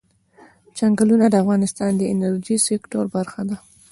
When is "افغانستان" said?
1.43-1.91